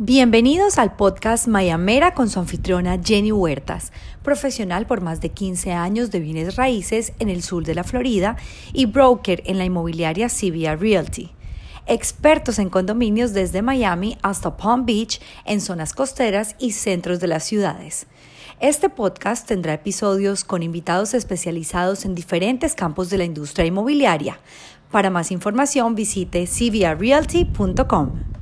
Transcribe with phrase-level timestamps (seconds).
[0.00, 3.90] Bienvenidos al podcast Mayamera con su anfitriona Jenny Huertas,
[4.22, 8.36] profesional por más de 15 años de bienes raíces en el sur de la Florida
[8.72, 11.32] y broker en la inmobiliaria CBR Realty.
[11.88, 17.42] Expertos en condominios desde Miami hasta Palm Beach, en zonas costeras y centros de las
[17.42, 18.06] ciudades.
[18.60, 24.38] Este podcast tendrá episodios con invitados especializados en diferentes campos de la industria inmobiliaria.
[24.92, 28.37] Para más información visite cbrrealty.com.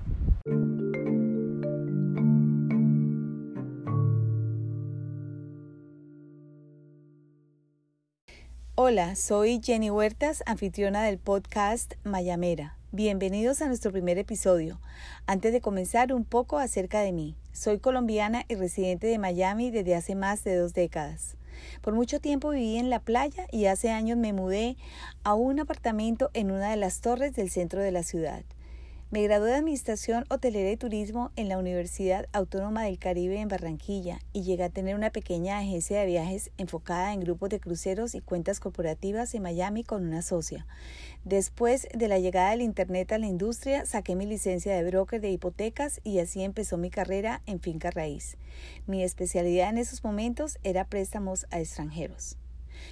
[8.78, 12.76] Hola, soy Jenny Huertas, anfitriona del podcast Mayamera.
[12.92, 14.82] Bienvenidos a nuestro primer episodio.
[15.26, 17.36] Antes de comenzar, un poco acerca de mí.
[17.52, 21.38] Soy colombiana y residente de Miami desde hace más de dos décadas.
[21.80, 24.76] Por mucho tiempo viví en la playa y hace años me mudé
[25.24, 28.44] a un apartamento en una de las torres del centro de la ciudad.
[29.08, 34.18] Me gradué de Administración Hotelera y Turismo en la Universidad Autónoma del Caribe en Barranquilla
[34.32, 38.20] y llegué a tener una pequeña agencia de viajes enfocada en grupos de cruceros y
[38.20, 40.66] cuentas corporativas en Miami con una socia.
[41.24, 45.30] Después de la llegada del Internet a la industria, saqué mi licencia de broker de
[45.30, 48.36] hipotecas y así empezó mi carrera en finca raíz.
[48.88, 52.38] Mi especialidad en esos momentos era préstamos a extranjeros.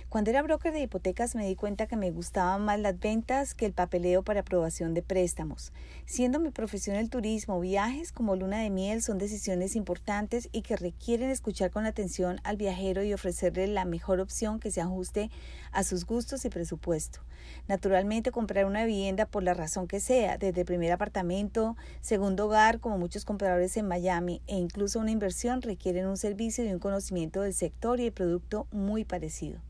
[0.09, 3.67] Cuando era broker de hipotecas me di cuenta que me gustaban más las ventas que
[3.67, 5.73] el papeleo para aprobación de préstamos.
[6.07, 10.77] Siendo mi profesión el turismo, viajes como luna de miel son decisiones importantes y que
[10.77, 15.31] requieren escuchar con atención al viajero y ofrecerle la mejor opción que se ajuste
[15.73, 17.21] a sus gustos y presupuesto.
[17.69, 22.99] Naturalmente comprar una vivienda por la razón que sea, desde primer apartamento, segundo hogar, como
[22.99, 27.55] muchos compradores en Miami, e incluso una inversión requieren un servicio y un conocimiento del
[27.55, 29.61] sector y el producto muy parecido.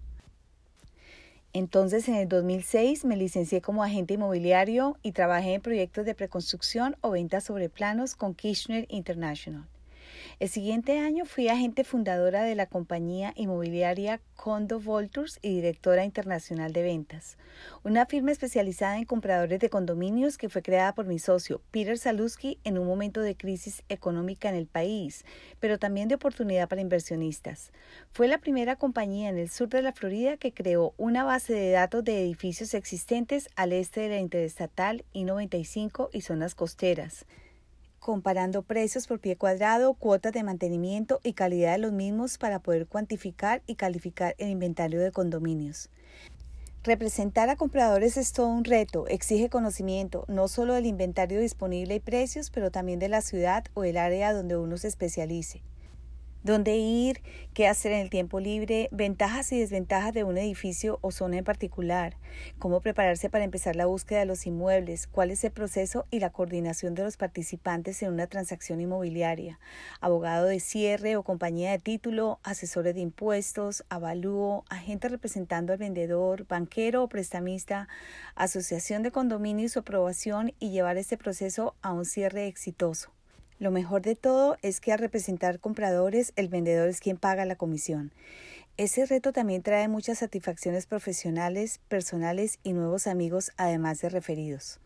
[1.56, 6.96] Entonces, en el 2006 me licencié como agente inmobiliario y trabajé en proyectos de preconstrucción
[7.00, 9.64] o ventas sobre planos con Kirchner International.
[10.40, 16.72] El siguiente año fui agente fundadora de la compañía inmobiliaria Condo Volturs y directora internacional
[16.72, 17.38] de ventas,
[17.84, 22.58] una firma especializada en compradores de condominios que fue creada por mi socio Peter Saluski
[22.64, 25.24] en un momento de crisis económica en el país,
[25.60, 27.70] pero también de oportunidad para inversionistas.
[28.10, 31.70] Fue la primera compañía en el sur de la Florida que creó una base de
[31.70, 37.24] datos de edificios existentes al este de la interestatal I-95 y zonas costeras
[38.04, 42.86] comparando precios por pie cuadrado, cuotas de mantenimiento y calidad de los mismos para poder
[42.86, 45.88] cuantificar y calificar el inventario de condominios.
[46.82, 52.00] Representar a compradores es todo un reto, exige conocimiento no solo del inventario disponible y
[52.00, 55.62] precios, pero también de la ciudad o el área donde uno se especialice
[56.44, 57.22] dónde ir,
[57.54, 61.44] qué hacer en el tiempo libre, ventajas y desventajas de un edificio o zona en
[61.44, 62.18] particular,
[62.58, 66.30] cómo prepararse para empezar la búsqueda de los inmuebles, cuál es el proceso y la
[66.30, 69.58] coordinación de los participantes en una transacción inmobiliaria,
[70.02, 76.46] abogado de cierre o compañía de título, asesores de impuestos, avalúo, agente representando al vendedor,
[76.46, 77.88] banquero o prestamista,
[78.34, 83.14] asociación de condominios o aprobación y llevar este proceso a un cierre exitoso.
[83.58, 87.56] Lo mejor de todo es que al representar compradores, el vendedor es quien paga la
[87.56, 88.12] comisión.
[88.76, 94.80] Ese reto también trae muchas satisfacciones profesionales, personales y nuevos amigos, además de referidos.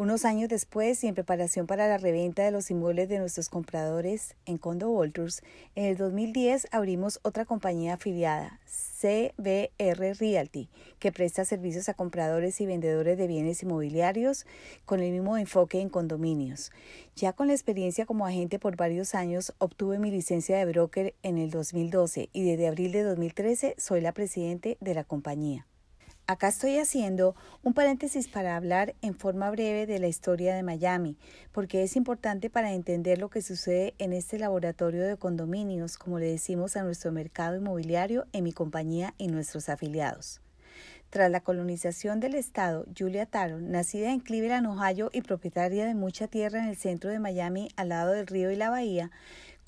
[0.00, 4.36] Unos años después y en preparación para la reventa de los inmuebles de nuestros compradores
[4.46, 5.42] en Condo Walters,
[5.74, 10.68] en el 2010 abrimos otra compañía afiliada, CBR Realty,
[11.00, 14.46] que presta servicios a compradores y vendedores de bienes inmobiliarios
[14.84, 16.70] con el mismo enfoque en condominios.
[17.16, 21.38] Ya con la experiencia como agente por varios años, obtuve mi licencia de broker en
[21.38, 25.67] el 2012 y desde abril de 2013 soy la presidente de la compañía.
[26.30, 31.16] Acá estoy haciendo un paréntesis para hablar en forma breve de la historia de Miami,
[31.52, 36.30] porque es importante para entender lo que sucede en este laboratorio de condominios, como le
[36.30, 40.42] decimos a nuestro mercado inmobiliario en mi compañía y nuestros afiliados.
[41.08, 46.28] Tras la colonización del estado, Julia Taron, nacida en Cleveland, Ohio y propietaria de mucha
[46.28, 49.10] tierra en el centro de Miami al lado del río y la bahía,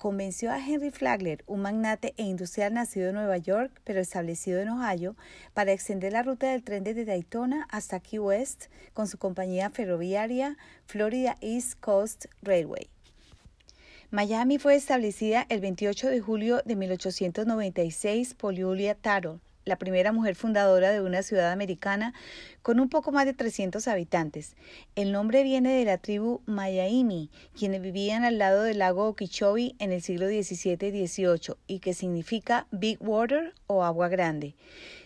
[0.01, 4.69] convenció a Henry Flagler, un magnate e industrial nacido en Nueva York pero establecido en
[4.69, 5.15] Ohio,
[5.53, 8.65] para extender la ruta del tren desde Daytona hasta Key West
[8.95, 10.57] con su compañía ferroviaria
[10.87, 12.89] Florida East Coast Railway.
[14.09, 20.35] Miami fue establecida el 28 de julio de 1896 por Julia Tarot, la primera mujer
[20.35, 22.13] fundadora de una ciudad americana
[22.61, 24.55] con un poco más de 300 habitantes.
[24.95, 29.91] El nombre viene de la tribu Mayaimi, quienes vivían al lado del lago Okeechobee en
[29.91, 34.55] el siglo XVII y XVIII y que significa Big Water o agua grande.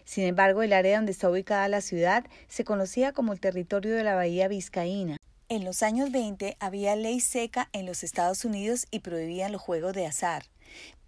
[0.06, 4.04] Sin embargo, el área donde está ubicada la ciudad se conocía como el territorio de
[4.04, 5.18] la Bahía Vizcaína.
[5.48, 9.94] En los años 20 había ley seca en los Estados Unidos y prohibían los juegos
[9.94, 10.46] de azar,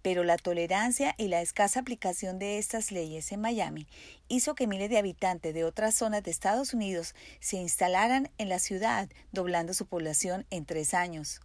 [0.08, 3.86] pero la tolerancia y la escasa aplicación de estas leyes en Miami
[4.28, 8.58] hizo que miles de habitantes de otras zonas de Estados Unidos se instalaran en la
[8.58, 11.42] ciudad, doblando su población en tres años.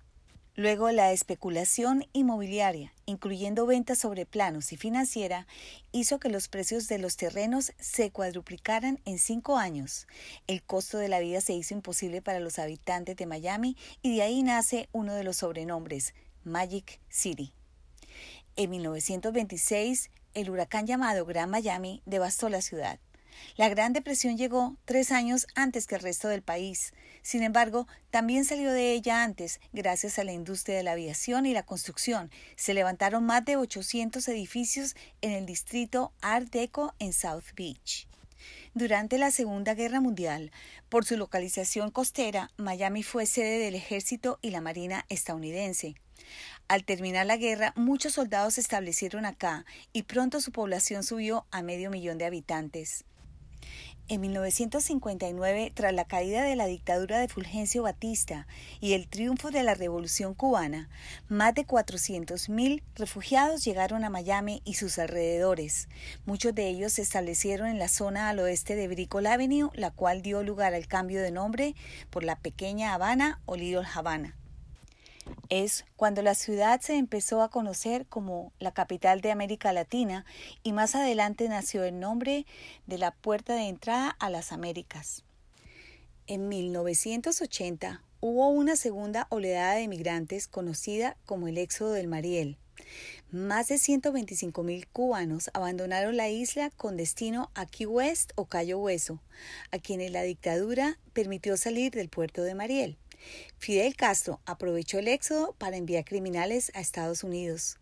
[0.56, 5.46] Luego la especulación inmobiliaria, incluyendo ventas sobre planos y financiera,
[5.92, 10.08] hizo que los precios de los terrenos se cuadruplicaran en cinco años.
[10.48, 14.22] El costo de la vida se hizo imposible para los habitantes de Miami y de
[14.22, 16.14] ahí nace uno de los sobrenombres,
[16.46, 17.52] Magic City.
[18.56, 23.00] En 1926, el huracán llamado Gran Miami devastó la ciudad.
[23.56, 26.94] La Gran Depresión llegó tres años antes que el resto del país.
[27.24, 31.54] Sin embargo, también salió de ella antes, gracias a la industria de la aviación y
[31.54, 32.30] la construcción.
[32.56, 38.08] Se levantaron más de 800 edificios en el distrito Art Deco en South Beach.
[38.76, 40.52] Durante la Segunda Guerra Mundial,
[40.90, 45.96] por su localización costera, Miami fue sede del ejército y la marina estadounidense.
[46.68, 51.62] Al terminar la guerra, muchos soldados se establecieron acá y pronto su población subió a
[51.62, 53.06] medio millón de habitantes.
[54.10, 58.48] En 1959, tras la caída de la dictadura de Fulgencio Batista
[58.82, 60.90] y el triunfo de la Revolución cubana,
[61.30, 65.88] más de 400.000 refugiados llegaron a Miami y sus alrededores.
[66.26, 70.22] Muchos de ellos se establecieron en la zona al oeste de Bricol Avenue, la cual
[70.22, 71.74] dio lugar al cambio de nombre
[72.10, 74.36] por la pequeña Habana o Little Havana
[75.50, 80.26] es cuando la ciudad se empezó a conocer como la capital de América Latina
[80.64, 82.46] y más adelante nació el nombre
[82.88, 85.24] de la puerta de entrada a las Américas.
[86.28, 92.58] En 1980 hubo una segunda oleada de migrantes conocida como el éxodo del Mariel.
[93.32, 98.78] Más de 125 mil cubanos abandonaron la isla con destino a Key West o Cayo
[98.78, 99.22] Hueso,
[99.72, 102.98] a quienes la dictadura permitió salir del puerto de Mariel.
[103.58, 107.78] Fidel Castro aprovechó el éxodo para enviar criminales a Estados Unidos.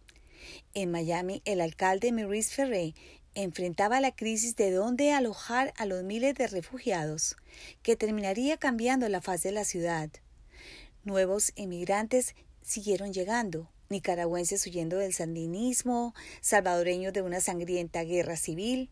[0.73, 2.93] En Miami, el alcalde Maurice Ferré
[3.35, 7.37] enfrentaba la crisis de dónde alojar a los miles de refugiados,
[7.81, 10.09] que terminaría cambiando la faz de la ciudad.
[11.03, 18.89] Nuevos inmigrantes siguieron llegando, nicaragüenses huyendo del sandinismo, salvadoreños de una sangrienta guerra civil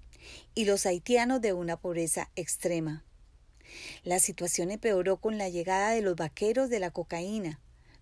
[0.56, 3.04] y los haitianos de una pobreza extrema.
[4.04, 7.60] La situación empeoró con la llegada de los vaqueros de la cocaína,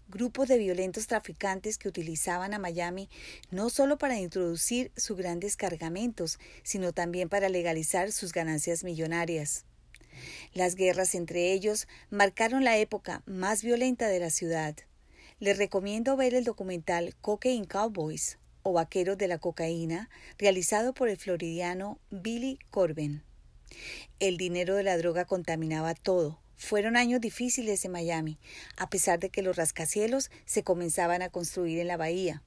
[0.08, 3.10] grupos de violentos traficantes que utilizaban a Miami
[3.52, 9.66] no solo para introducir sus grandes cargamentos, sino también para legalizar sus ganancias millonarias.
[10.54, 14.76] Las guerras entre ellos marcaron la época más violenta de la ciudad.
[15.40, 21.18] Les recomiendo ver el documental Cocaine Cowboys o Vaqueros de la Cocaína, realizado por el
[21.18, 23.24] floridiano Billy Corbin.
[24.20, 26.40] El dinero de la droga contaminaba todo.
[26.56, 28.40] Fueron años difíciles en Miami,
[28.78, 32.42] a pesar de que los rascacielos se comenzaban a construir en la bahía.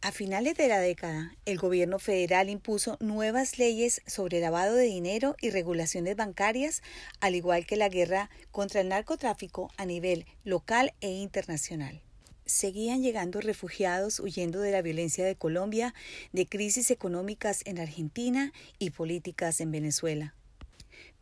[0.00, 5.36] A finales de la década, el gobierno federal impuso nuevas leyes sobre lavado de dinero
[5.40, 6.82] y regulaciones bancarias,
[7.20, 12.02] al igual que la guerra contra el narcotráfico a nivel local e internacional
[12.46, 15.94] seguían llegando refugiados huyendo de la violencia de Colombia,
[16.32, 20.34] de crisis económicas en Argentina y políticas en Venezuela.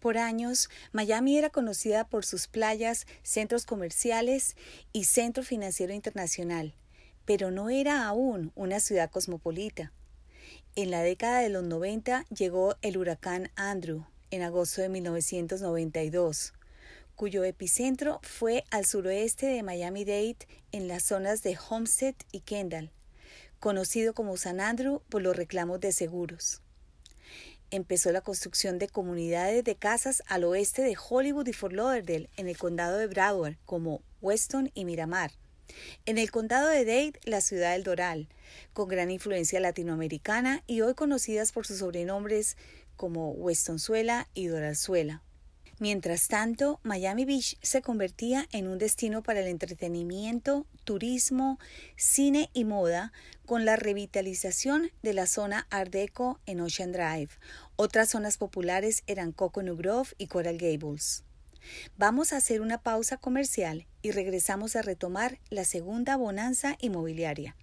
[0.00, 4.56] Por años, Miami era conocida por sus playas, centros comerciales
[4.92, 6.75] y centro financiero internacional,
[7.26, 9.92] pero no era aún una ciudad cosmopolita.
[10.75, 16.54] En la década de los 90 llegó el huracán Andrew en agosto de 1992
[17.21, 20.39] cuyo epicentro fue al suroeste de Miami-Dade
[20.73, 22.93] en las zonas de Homestead y Kendall,
[23.59, 26.62] conocido como San Andrew por los reclamos de seguros.
[27.71, 32.49] Empezó la construcción de comunidades de casas al oeste de Hollywood y Fort Lauderdale, en
[32.49, 35.31] el condado de Broward, como Weston y Miramar.
[36.07, 38.31] En el condado de Dade, la ciudad del Doral,
[38.73, 42.57] con gran influencia latinoamericana y hoy conocidas por sus sobrenombres
[42.97, 45.23] como Westonzuela y Doralzuela.
[45.80, 51.58] Mientras tanto, Miami Beach se convertía en un destino para el entretenimiento, turismo,
[51.96, 53.14] cine y moda
[53.46, 57.30] con la revitalización de la zona Art Deco en Ocean Drive.
[57.76, 61.25] Otras zonas populares eran Coconut Grove y Coral Gables.
[61.96, 67.56] Vamos a hacer una pausa comercial y regresamos a retomar la segunda bonanza inmobiliaria.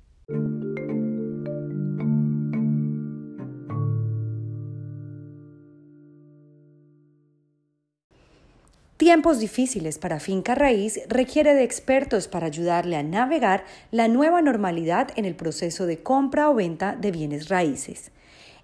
[9.07, 15.11] Tiempos difíciles para Finca Raíz requiere de expertos para ayudarle a navegar la nueva normalidad
[15.15, 18.11] en el proceso de compra o venta de bienes raíces.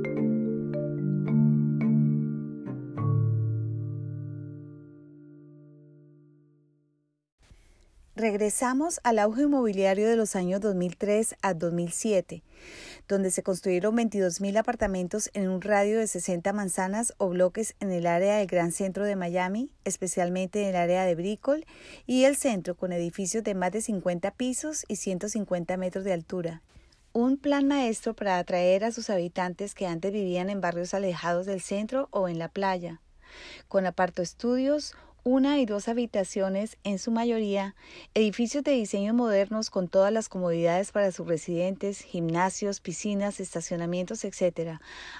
[8.17, 12.43] Regresamos al auge inmobiliario de los años 2003 a 2007,
[13.09, 18.07] donde se construyeron 22.000 apartamentos en un radio de 60 manzanas o bloques en el
[18.07, 21.65] área del Gran Centro de Miami, especialmente en el área de Brickell,
[22.07, 26.61] y el centro con edificios de más de 50 pisos y 150 metros de altura.
[27.11, 31.59] Un plan maestro para atraer a sus habitantes que antes vivían en barrios alejados del
[31.59, 33.01] centro o en la playa,
[33.67, 34.95] con aparto estudios,
[35.27, 37.75] una y dos habitaciones, en su mayoría,
[38.13, 44.77] edificios de diseño modernos con todas las comodidades para sus residentes, gimnasios, piscinas, estacionamientos, etc.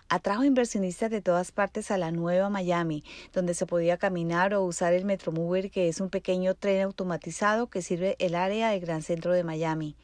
[0.08, 4.94] Atrajo inversionistas de todas partes a la nueva Miami, donde se podía caminar o usar
[4.94, 9.34] el Metromover, que es un pequeño tren automatizado que sirve el área del gran centro
[9.34, 9.96] de Miami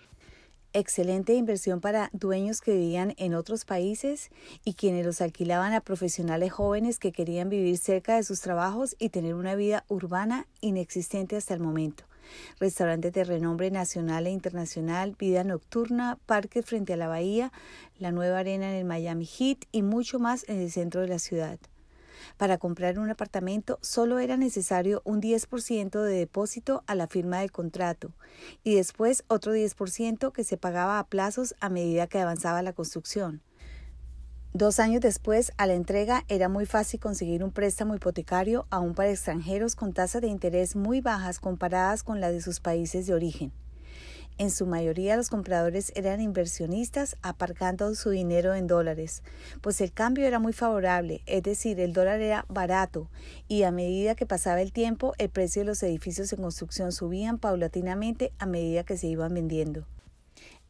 [0.74, 4.30] excelente inversión para dueños que vivían en otros países
[4.64, 9.10] y quienes los alquilaban a profesionales jóvenes que querían vivir cerca de sus trabajos y
[9.10, 12.04] tener una vida urbana inexistente hasta el momento.
[12.60, 17.52] Restaurantes de renombre nacional e internacional, vida nocturna, parques frente a la bahía,
[18.00, 21.20] la nueva arena en el Miami Heat y mucho más en el centro de la
[21.20, 21.60] ciudad.
[22.38, 27.52] Para comprar un apartamento solo era necesario un 10% de depósito a la firma del
[27.52, 28.12] contrato
[28.64, 33.42] y después otro 10% que se pagaba a plazos a medida que avanzaba la construcción.
[34.54, 39.10] Dos años después, a la entrega, era muy fácil conseguir un préstamo hipotecario aún para
[39.10, 43.54] extranjeros con tasas de interés muy bajas comparadas con las de sus países de origen.
[44.42, 49.22] En su mayoría los compradores eran inversionistas aparcando su dinero en dólares,
[49.62, 53.08] pues el cambio era muy favorable, es decir, el dólar era barato
[53.48, 57.38] y a medida que pasaba el tiempo el precio de los edificios en construcción subían
[57.38, 59.86] paulatinamente a medida que se iban vendiendo.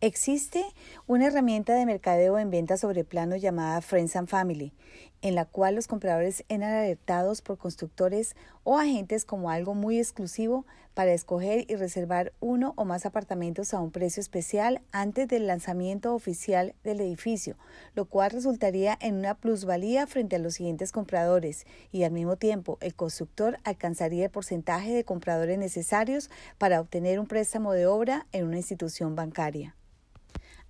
[0.02, 0.66] Existe
[1.08, 4.74] una herramienta de mercadeo en venta sobre plano llamada Friends and Family,
[5.22, 10.66] en la cual los compradores eran alertados por constructores o agentes como algo muy exclusivo
[10.94, 16.14] para escoger y reservar uno o más apartamentos a un precio especial antes del lanzamiento
[16.14, 17.56] oficial del edificio,
[17.96, 22.78] lo cual resultaría en una plusvalía frente a los siguientes compradores y al mismo tiempo
[22.82, 28.46] el constructor alcanzaría el porcentaje de compradores necesarios para obtener un préstamo de obra en
[28.46, 29.76] una institución bancaria.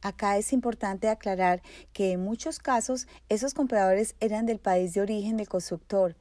[0.01, 1.62] Acá es importante aclarar
[1.93, 6.15] que en muchos casos esos compradores eran del país de origen del constructor,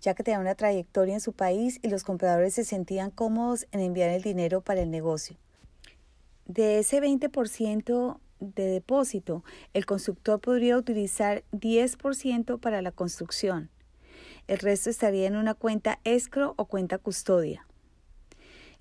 [0.00, 3.80] ya que tenía una trayectoria en su país y los compradores se sentían cómodos en
[3.80, 5.36] enviar el dinero para el negocio.
[6.46, 13.68] De ese 20% de depósito, el constructor podría utilizar 10% para la construcción.
[14.46, 17.65] El resto estaría en una cuenta escro o cuenta custodia.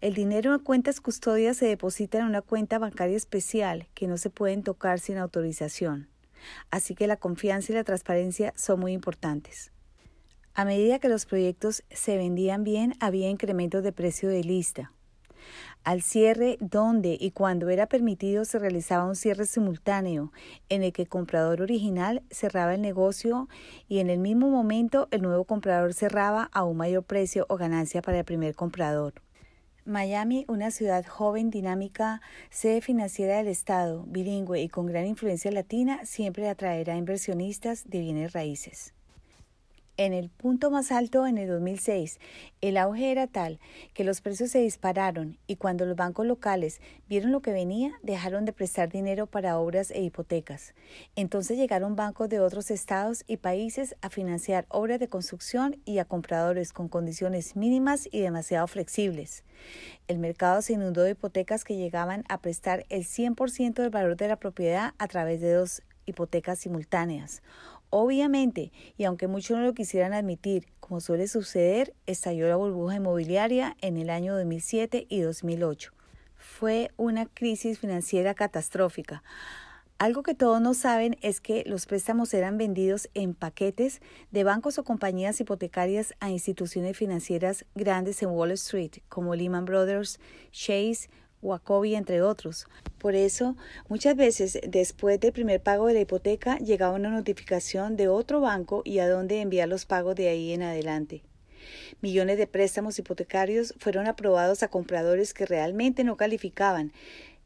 [0.02, 4.30] El dinero en cuentas custodias se deposita en una cuenta bancaria especial que no se
[4.30, 6.10] pueden tocar sin autorización.
[6.70, 9.72] Así que la confianza y la transparencia son muy importantes.
[10.54, 14.92] A medida que los proyectos se vendían bien, había incrementos de precio de lista.
[15.84, 20.32] Al cierre, donde y cuando era permitido, se realizaba un cierre simultáneo,
[20.70, 23.48] en el que el comprador original cerraba el negocio
[23.88, 28.02] y en el mismo momento el nuevo comprador cerraba a un mayor precio o ganancia
[28.02, 29.25] para el primer comprador.
[29.86, 36.04] Miami, una ciudad joven, dinámica, sede financiera del Estado, bilingüe y con gran influencia latina,
[36.06, 38.95] siempre atraerá inversionistas de bienes raíces.
[39.98, 42.20] En el punto más alto en el 2006,
[42.60, 43.62] el auge era tal
[43.94, 48.44] que los precios se dispararon y cuando los bancos locales vieron lo que venía, dejaron
[48.44, 50.74] de prestar dinero para obras e hipotecas.
[51.16, 56.06] Entonces llegaron bancos de otros estados y países a financiar obras de construcción y a
[56.06, 59.46] compradores con condiciones mínimas y demasiado flexibles.
[60.10, 64.28] El mercado se inundó de hipotecas que llegaban a prestar el 100% del valor de
[64.28, 67.42] la propiedad a través de dos hipotecas simultáneas
[67.90, 73.78] Obviamente, y aunque muchos no lo quisieran admitir, como suele suceder, estalló la burbuja inmobiliaria
[73.82, 75.92] en el año 2007 y 2008.
[76.36, 79.24] Fue una crisis financiera catastrófica.
[79.98, 84.78] Algo que todos no saben es que los préstamos eran vendidos en paquetes de bancos
[84.78, 90.20] o compañías hipotecarias a instituciones financieras grandes en Wall Street, como Lehman Brothers,
[90.52, 91.10] Chase,
[91.46, 92.68] Wacovia, entre otros.
[92.98, 93.56] Por eso,
[93.88, 98.82] muchas veces después del primer pago de la hipoteca llegaba una notificación de otro banco
[98.84, 101.24] y a dónde enviar los pagos de ahí en adelante.
[102.02, 106.92] Millones de préstamos hipotecarios fueron aprobados a compradores que realmente no calificaban,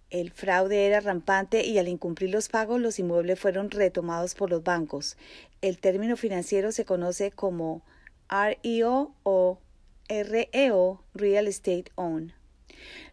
[0.10, 4.64] El fraude era rampante y al incumplir los pagos los inmuebles fueron retomados por los
[4.64, 5.18] bancos.
[5.62, 7.84] El término financiero se conoce como
[8.28, 9.60] REO o
[10.08, 12.39] REO, Real Estate Own.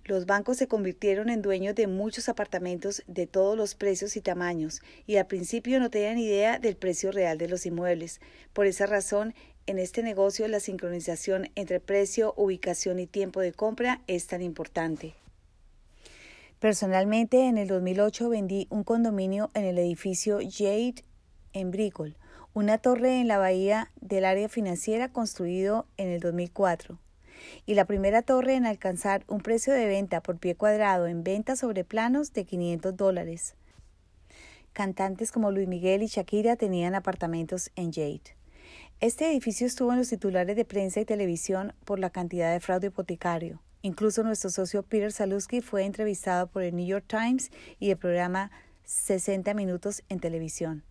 [0.06, 4.80] Los bancos se convirtieron en dueños de muchos apartamentos de todos los precios y tamaños,
[5.04, 8.20] y al principio no tenían idea del precio real de los inmuebles.
[8.52, 9.34] Por esa razón,
[9.66, 15.14] en este negocio la sincronización entre precio, ubicación y tiempo de compra es tan importante.
[16.60, 21.02] Personalmente, en el 2008 vendí un condominio en el edificio Jade
[21.52, 22.16] en Brickell,
[22.54, 26.96] una torre en la bahía del área financiera construido en el 2004
[27.66, 31.56] y la primera torre en alcanzar un precio de venta por pie cuadrado en venta
[31.56, 33.54] sobre planos de 500 dólares.
[34.72, 38.36] Cantantes como Luis Miguel y Shakira tenían apartamentos en Jade.
[39.00, 42.88] Este edificio estuvo en los titulares de prensa y televisión por la cantidad de fraude
[42.88, 43.60] hipotecario.
[43.82, 48.50] Incluso nuestro socio Peter Saluski fue entrevistado por el New York Times y el programa
[48.84, 50.82] 60 Minutos en televisión.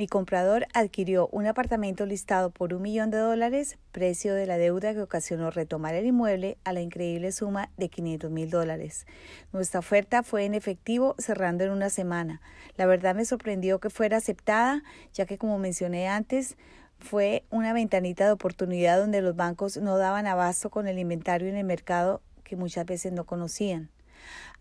[0.00, 4.94] Mi comprador adquirió un apartamento listado por un millón de dólares, precio de la deuda
[4.94, 9.06] que ocasionó retomar el inmueble a la increíble suma de 500 mil dólares.
[9.52, 12.40] Nuestra oferta fue en efectivo cerrando en una semana.
[12.78, 16.56] La verdad me sorprendió que fuera aceptada, ya que como mencioné antes,
[16.98, 21.56] fue una ventanita de oportunidad donde los bancos no daban abasto con el inventario en
[21.56, 23.90] el mercado que muchas veces no conocían.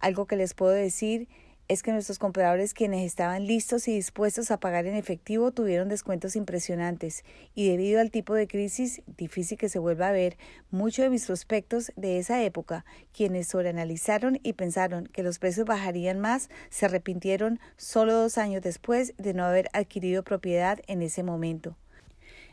[0.02, 1.30] Algo que les puedo decir
[1.70, 6.36] es que nuestros compradores quienes estaban listos y dispuestos a pagar en efectivo tuvieron descuentos
[6.36, 7.24] impresionantes
[7.54, 10.36] y debido al tipo de crisis difícil que se vuelva a ver,
[10.72, 16.20] muchos de mis prospectos de esa época, quienes sobreanalizaron y pensaron que los precios bajarían
[16.20, 21.78] más, se arrepintieron solo dos años después de no haber adquirido propiedad en ese momento.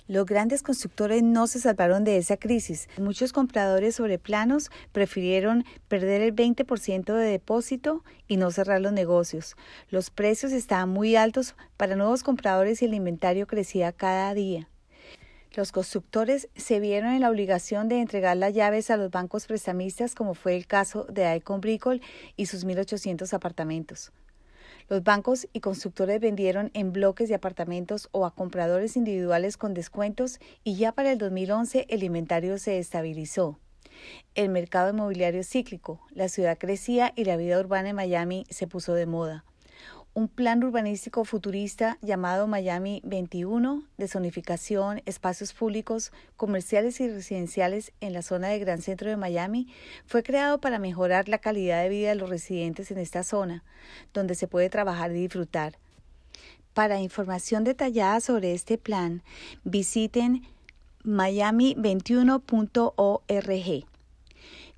[0.08, 2.88] Los grandes constructores no se salvaron de esa crisis.
[2.96, 9.56] Muchos compradores sobre planos prefirieron perder el 20% de depósito y no cerrar los negocios.
[9.90, 14.69] Los precios estaban muy altos para nuevos compradores y el inventario crecía cada día.
[15.56, 20.14] Los constructores se vieron en la obligación de entregar las llaves a los bancos prestamistas,
[20.14, 22.00] como fue el caso de Icon Bricol
[22.36, 24.12] y sus 1.800 apartamentos.
[24.88, 30.38] Los bancos y constructores vendieron en bloques de apartamentos o a compradores individuales con descuentos
[30.62, 33.58] y ya para el 2011 el inventario se estabilizó.
[34.34, 38.94] El mercado inmobiliario cíclico, la ciudad crecía y la vida urbana en Miami se puso
[38.94, 39.44] de moda
[40.16, 48.14] un plan urbanístico futurista llamado Miami 21 de zonificación, espacios públicos, comerciales y residenciales en
[48.14, 49.68] la zona del Gran Centro de Miami
[50.06, 53.62] fue creado para mejorar la calidad de vida de los residentes en esta zona,
[54.14, 55.76] donde se puede trabajar y disfrutar.
[56.72, 59.22] Para información detallada sobre este plan,
[59.64, 60.46] visiten
[61.04, 63.86] miami21.org.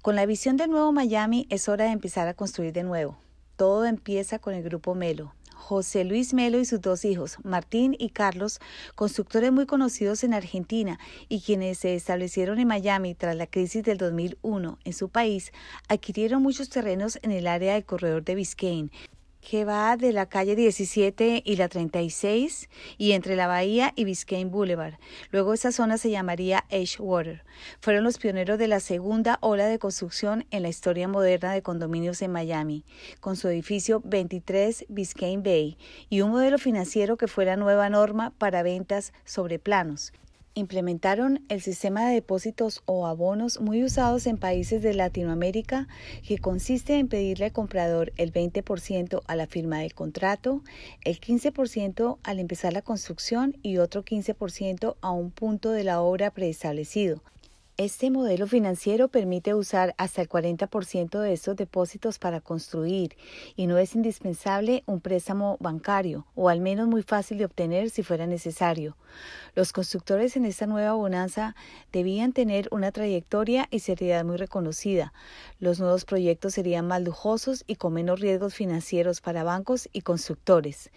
[0.03, 3.28] Con la visión del nuevo Miami es hora de empezar a construir de nuevo.
[3.59, 5.35] Todo empieza con el grupo Melo.
[5.53, 8.61] José Luis Melo y sus dos hijos, Martín y Carlos,
[8.95, 13.99] constructores muy conocidos en Argentina y quienes se establecieron en Miami tras la crisis del
[13.99, 15.51] 2001 en su país,
[15.89, 18.91] adquirieron muchos terrenos en el área del corredor de Biscayne,
[19.49, 24.51] que va de la calle 17 y la 36 y entre la bahía y Biscayne
[24.51, 24.95] Boulevard.
[25.31, 27.45] Luego esa zona se llamaría Edgewater.
[27.81, 32.21] Fueron los pioneros de la segunda ola de construcción en la historia moderna de condominios
[32.21, 32.85] en Miami,
[33.21, 35.79] con su edificio 23 Biscayne Bay
[36.11, 40.13] y un modelo financiero que fue la nueva norma para ventas sobre planos
[40.55, 45.89] implementaron el sistema de depósitos o abonos muy usados en países de Latinoamérica
[46.27, 50.63] que consiste en pedirle al comprador el 20% a la firma del contrato,
[51.05, 56.31] el 15% al empezar la construcción y otro 15% a un punto de la obra
[56.31, 57.23] preestablecido.
[57.81, 63.17] Este modelo financiero permite usar hasta el 40% de estos depósitos para construir
[63.55, 68.03] y no es indispensable un préstamo bancario o al menos muy fácil de obtener si
[68.03, 68.97] fuera necesario.
[69.55, 71.55] Los constructores en esta nueva bonanza
[71.93, 75.13] debían tener una trayectoria y seriedad muy reconocida.
[75.61, 80.91] Los nuevos proyectos serían más lujosos y con menos riesgos financieros para bancos y constructores.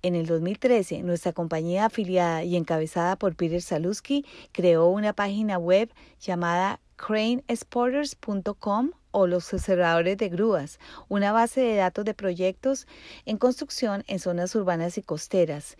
[0.00, 5.90] En el 2013, nuestra compañía afiliada y encabezada por Peter Saluski creó una página web
[6.22, 12.86] llamada cranesporters.com o los observadores de grúas, una base de datos de proyectos
[13.26, 15.76] en construcción en zonas urbanas y costeras.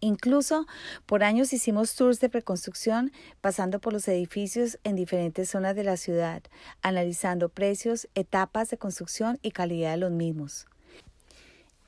[0.00, 0.66] Incluso
[1.06, 5.96] por años hicimos tours de preconstrucción pasando por los edificios en diferentes zonas de la
[5.96, 6.42] ciudad,
[6.82, 10.66] analizando precios, etapas de construcción y calidad de los mismos.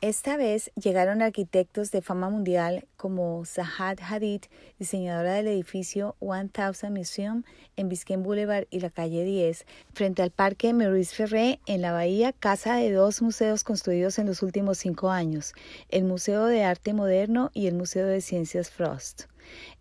[0.02, 4.40] Esta vez llegaron arquitectos de fama mundial como Zahat Hadid,
[4.78, 7.42] diseñadora del edificio One Thousand Museum
[7.76, 12.32] en Biscayne Boulevard y la calle 10, frente al Parque Maurice Ferré en la bahía,
[12.32, 15.52] casa de dos museos construidos en los últimos cinco años,
[15.90, 19.24] el Museo de Arte Moderno y el Museo de Ciencias Frost.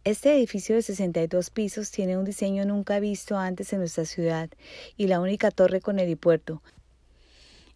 [0.04, 4.50] Este edificio de 62 pisos tiene un diseño nunca visto antes en nuestra ciudad
[4.98, 6.62] y la única torre con helipuerto,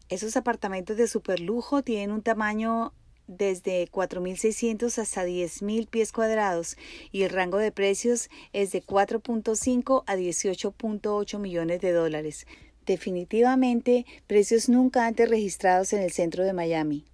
[0.10, 2.94] esos apartamentos de superlujo tienen un tamaño
[3.28, 6.78] desde 4.600 hasta 10.000 pies cuadrados
[7.12, 12.46] y el rango de precios es de 4.5 a 18.8 millones de dólares.
[12.86, 17.06] Definitivamente precios nunca antes registrados en el centro de Miami.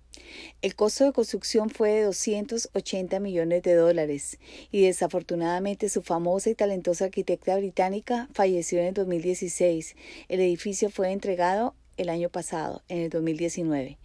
[0.61, 4.39] El costo de construcción fue de 280 millones de dólares
[4.71, 9.95] y desafortunadamente su famosa y talentosa arquitecta británica falleció en el 2016.
[10.27, 13.97] El edificio fue entregado el año pasado, en el 2019.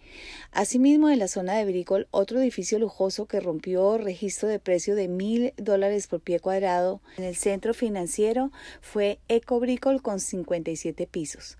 [0.51, 5.07] Asimismo, en la zona de Bricol, otro edificio lujoso que rompió registro de precio de
[5.07, 11.57] mil dólares por pie cuadrado en el centro financiero fue Eco Bricol con 57 pisos.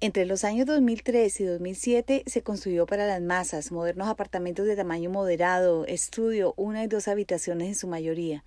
[0.00, 5.10] Entre los años 2003 y 2007 se construyó para las masas modernos apartamentos de tamaño
[5.10, 8.42] moderado, estudio, una y dos habitaciones en su mayoría.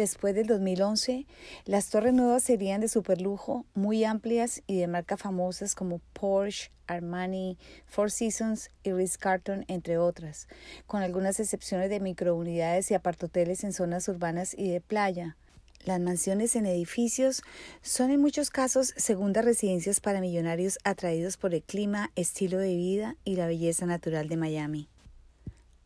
[0.00, 1.26] Después del 2011,
[1.66, 7.58] las torres nuevas serían de superlujo, muy amplias y de marcas famosas como Porsche, Armani,
[7.84, 10.48] Four Seasons y Ritz Carlton, entre otras,
[10.86, 15.36] con algunas excepciones de microunidades y apartoteles en zonas urbanas y de playa.
[15.84, 17.42] Las mansiones en edificios
[17.82, 23.16] son en muchos casos segundas residencias para millonarios atraídos por el clima, estilo de vida
[23.22, 24.88] y la belleza natural de Miami.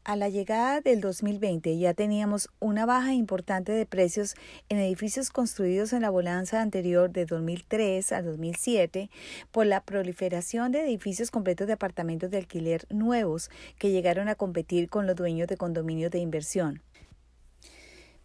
[0.07, 4.35] A la llegada del 2020 ya teníamos una baja importante de precios
[4.69, 9.09] en edificios construidos en la bonanza anterior de 2003 a 2007
[9.51, 14.91] por la proliferación de edificios completos de apartamentos de alquiler nuevos que llegaron a competir
[14.91, 16.83] con los dueños de condominios de inversión.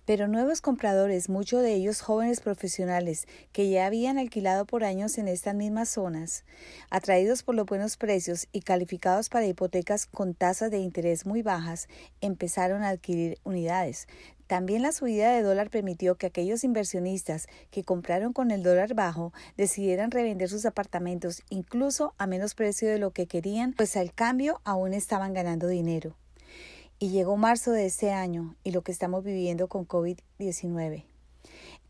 [0.09, 5.27] Pero nuevos compradores, muchos de ellos jóvenes profesionales que ya habían alquilado por años en
[5.27, 6.45] estas mismas zonas,
[6.89, 11.87] atraídos por los buenos precios y calificados para hipotecas con tasas de interés muy bajas,
[12.21, 14.07] empezaron a adquirir unidades.
[14.47, 19.31] También la subida de dólar permitió que aquellos inversionistas que compraron con el dólar bajo
[19.57, 24.59] decidieran revender sus apartamentos incluso a menos precio de lo que querían, pues al cambio
[24.63, 26.15] aún estaban ganando dinero.
[27.01, 31.05] Y llegó marzo de ese año y lo que estamos viviendo con COVID-19.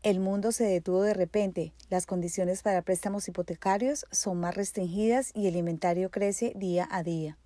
[0.04, 5.48] El mundo se detuvo de repente, las condiciones para préstamos hipotecarios son más restringidas y
[5.48, 7.36] el inventario crece día a día.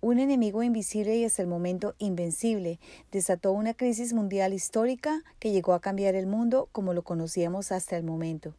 [0.00, 2.80] Un enemigo invisible y hasta el momento invencible
[3.12, 7.96] desató una crisis mundial histórica que llegó a cambiar el mundo como lo conocíamos hasta
[7.98, 8.56] el momento.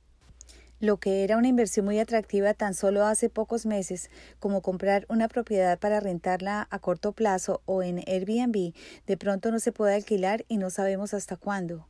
[0.82, 5.28] Lo que era una inversión muy atractiva tan solo hace pocos meses, como comprar una
[5.28, 8.74] propiedad para rentarla a corto plazo o en Airbnb,
[9.06, 11.88] de pronto no se puede alquilar y no sabemos hasta cuándo.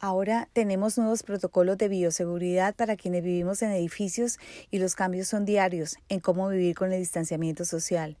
[0.00, 4.38] Ahora tenemos nuevos protocolos de bioseguridad para quienes vivimos en edificios
[4.70, 8.18] y los cambios son diarios en cómo vivir con el distanciamiento social.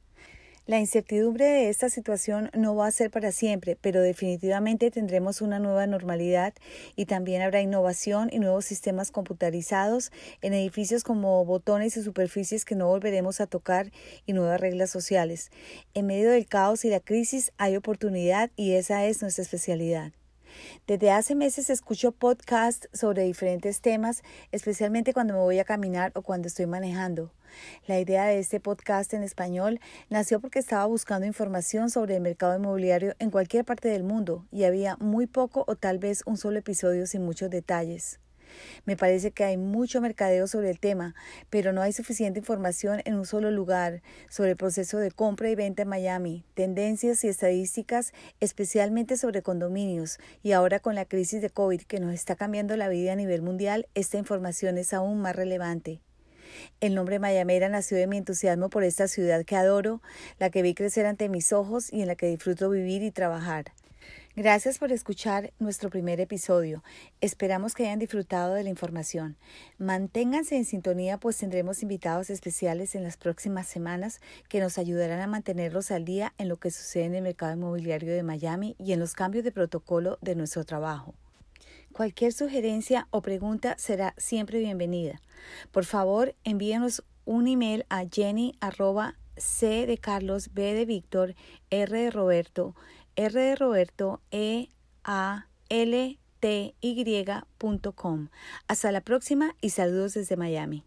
[0.68, 5.58] La incertidumbre de esta situación no va a ser para siempre, pero definitivamente tendremos una
[5.58, 6.52] nueva normalidad
[6.94, 12.74] y también habrá innovación y nuevos sistemas computarizados en edificios como botones y superficies que
[12.74, 13.90] no volveremos a tocar
[14.26, 15.50] y nuevas reglas sociales.
[15.94, 20.12] En medio del caos y la crisis hay oportunidad y esa es nuestra especialidad.
[20.86, 26.22] Desde hace meses escucho podcasts sobre diferentes temas, especialmente cuando me voy a caminar o
[26.22, 27.32] cuando estoy manejando.
[27.86, 32.56] La idea de este podcast en español nació porque estaba buscando información sobre el mercado
[32.56, 36.58] inmobiliario en cualquier parte del mundo y había muy poco o tal vez un solo
[36.58, 38.20] episodio sin muchos detalles.
[38.84, 41.14] Me parece que hay mucho mercadeo sobre el tema,
[41.50, 45.54] pero no hay suficiente información en un solo lugar sobre el proceso de compra y
[45.54, 51.50] venta en Miami, tendencias y estadísticas, especialmente sobre condominios, y ahora con la crisis de
[51.50, 55.36] COVID que nos está cambiando la vida a nivel mundial, esta información es aún más
[55.36, 56.00] relevante.
[56.80, 60.02] El nombre Mayamera nació de mi entusiasmo por esta ciudad que adoro,
[60.38, 63.72] la que vi crecer ante mis ojos y en la que disfruto vivir y trabajar.
[64.38, 66.84] Gracias por escuchar nuestro primer episodio.
[67.20, 69.36] Esperamos que hayan disfrutado de la información.
[69.78, 75.26] Manténganse en sintonía pues tendremos invitados especiales en las próximas semanas que nos ayudarán a
[75.26, 79.00] mantenerlos al día en lo que sucede en el mercado inmobiliario de Miami y en
[79.00, 81.16] los cambios de protocolo de nuestro trabajo.
[81.92, 85.20] Cualquier sugerencia o pregunta será siempre bienvenida.
[85.72, 88.56] Por favor, envíenos un email a jenny
[89.38, 91.34] C de Carlos, B de Víctor,
[91.70, 92.74] R de Roberto,
[93.18, 94.68] R de Roberto, E,
[95.02, 98.28] A, L, T, Y.com.
[98.68, 100.84] Hasta la próxima y saludos desde Miami.